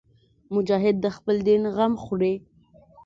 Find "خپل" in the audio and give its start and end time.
1.15-1.35